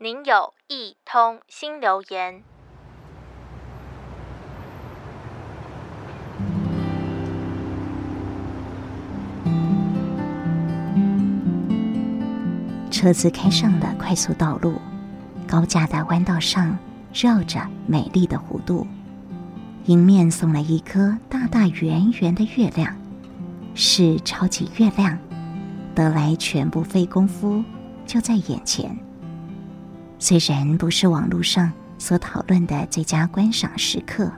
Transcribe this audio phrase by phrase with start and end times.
[0.00, 2.44] 您有一通新留言。
[12.92, 14.80] 车子开上了快速道路，
[15.48, 16.78] 高架的弯道上
[17.12, 18.86] 绕着美丽的弧度，
[19.86, 22.96] 迎面送来一颗大大圆圆的月亮，
[23.74, 25.18] 是超级月亮，
[25.92, 27.64] 得来全不费工夫，
[28.06, 29.07] 就在眼前。
[30.18, 34.30] 虽然不是网络上所讨论的最佳观赏时刻，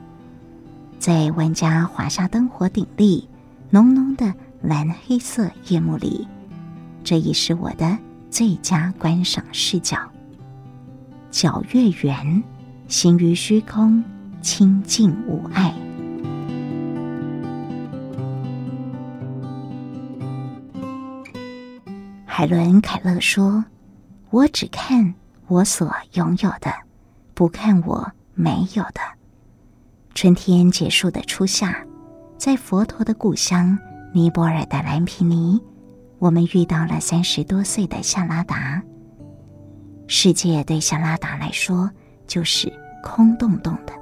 [0.98, 3.28] 在万家华厦灯火鼎立、
[3.70, 6.26] 浓浓的蓝黑色夜幕里，
[7.02, 7.98] 这已是我的。
[8.30, 9.98] 最佳观赏视角，
[11.32, 12.40] 皎月圆，
[12.86, 14.04] 行于虚空，
[14.40, 15.74] 清净无碍。
[22.24, 23.64] 海伦·凯勒说
[24.30, 25.12] ：“我只看
[25.50, 26.72] 我所拥有的，
[27.34, 29.00] 不看我没有的。”
[30.14, 31.84] 春天结束的初夏，
[32.38, 33.76] 在佛陀的故乡
[34.14, 35.60] 尼泊尔的兰皮尼。
[36.20, 38.80] 我们遇到了三十多岁的夏拉达。
[40.06, 41.90] 世界对夏拉达来说
[42.28, 43.92] 就是空洞洞的，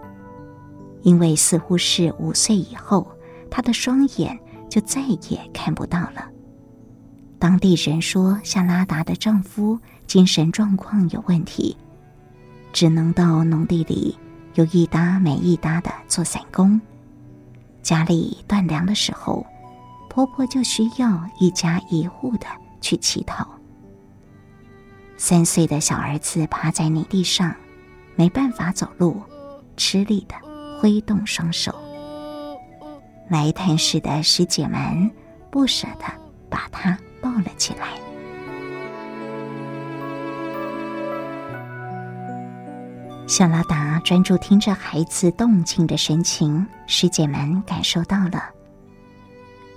[1.00, 3.10] 因为似乎是五岁以后，
[3.50, 6.28] 她的双眼就再也看不到了。
[7.38, 11.76] 当地人说夏拉达的丈夫精神状况有问题，
[12.72, 14.18] 只能到农地里
[14.54, 16.80] 有一搭没一搭的做散工。
[17.80, 19.46] 家里断粮的时候。
[20.10, 22.46] 婆婆就需要一家一户的
[22.80, 23.46] 去乞讨。
[25.16, 27.54] 三岁的小儿子趴在泥地上，
[28.16, 29.22] 没办法走路，
[29.76, 30.34] 吃力的
[30.80, 31.72] 挥动双手。
[33.28, 35.08] 来探视的师姐们
[35.52, 36.06] 不舍得
[36.50, 37.86] 把他抱了起来。
[43.28, 48.48] 夏拉达专注听着孩子动情的神情，师姐们感受到了。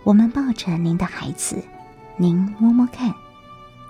[0.05, 1.61] 我们抱着您的孩子，
[2.15, 3.13] 您摸摸看，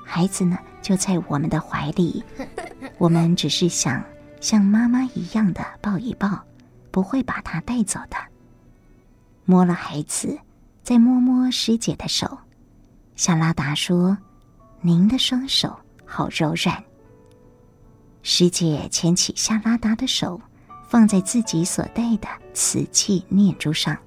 [0.04, 2.24] 孩子呢就在我们的怀里。
[2.98, 4.04] 我们只是想
[4.40, 6.42] 像妈妈一样的抱一抱，
[6.90, 8.18] 不会把他带走的。
[9.46, 10.40] 摸了孩子，
[10.82, 12.36] 再摸摸师姐的手。
[13.16, 14.18] 夏拉达说
[14.82, 16.84] ：“您的双手好柔软。”
[18.24, 20.40] 师姐牵起夏拉达的手，
[20.88, 23.98] 放在自己所戴的瓷器念珠上。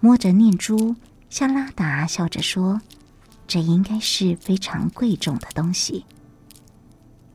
[0.00, 0.96] 摸着念珠，
[1.30, 2.80] 夏拉达笑着说
[3.46, 6.04] ：“这应该是非常贵重的东西。”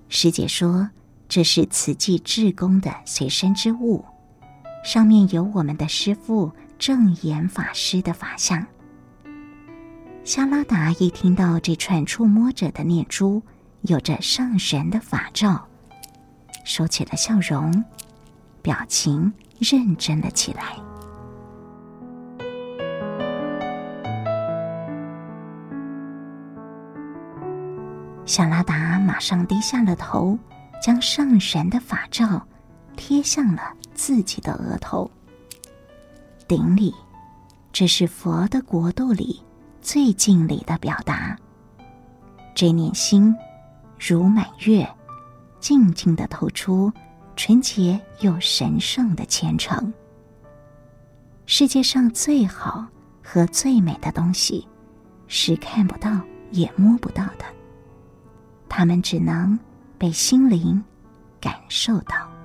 [0.10, 0.90] 师姐说
[1.30, 4.04] ：“这是慈济志工的随身之物，
[4.84, 8.66] 上面有我们的师父证严法师的法相。”
[10.26, 13.42] 夏拉达一听到这串触摸着的念珠
[13.84, 15.67] 有着上神的法照，
[16.68, 17.86] 收起了笑容，
[18.62, 20.76] 表情认真了起来。
[28.26, 30.38] 小拉达马上低下了头，
[30.84, 32.46] 将上神的法照
[32.98, 33.62] 贴向了
[33.94, 35.10] 自己的额头。
[36.50, 36.94] 顶礼，
[37.72, 39.42] 这是佛的国度里
[39.82, 41.38] 最敬礼的表达。
[42.54, 43.34] 这念心
[43.98, 44.86] 如满月，
[45.60, 46.92] 静静的透出
[47.36, 49.94] 纯洁又神圣的虔诚。
[51.46, 52.86] 世界上最好
[53.24, 54.68] 和最美的东西，
[55.28, 56.20] 是看不到
[56.52, 57.46] 也摸不到的。
[58.68, 59.58] 它们只能
[59.98, 60.84] 被心灵
[61.40, 62.37] 感受到。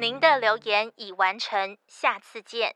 [0.00, 2.74] 您的留言已完成，下次见。